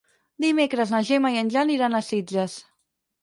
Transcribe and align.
Dimecres 0.45 0.93
na 0.95 1.01
Gemma 1.09 1.31
i 1.35 1.37
en 1.43 1.53
Jan 1.55 1.73
iran 1.75 1.97
a 1.99 2.03
Sitges. 2.09 2.57